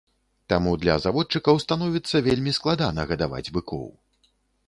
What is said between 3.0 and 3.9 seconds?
гадаваць быкоў.